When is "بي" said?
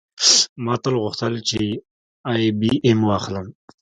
2.59-2.71